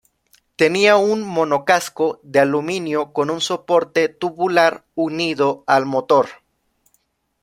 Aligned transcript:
Tenía 0.55 0.97
un 0.97 1.21
monocasco 1.21 2.19
de 2.23 2.39
aluminio 2.39 3.13
con 3.13 3.29
un 3.29 3.39
soporte 3.39 4.09
tubular 4.09 4.83
unido 4.95 5.63
al 5.67 5.85
motor. 5.85 6.27